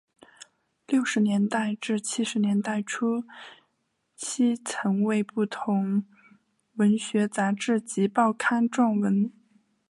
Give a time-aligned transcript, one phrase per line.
[0.87, 3.23] 六十年代至七十年代初
[4.15, 6.05] 期曾为不同
[6.77, 9.31] 文学杂志及报刊撰文。